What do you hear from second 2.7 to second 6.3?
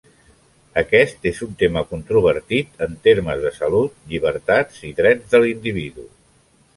en termes de salut, llibertats i drets de l'individu.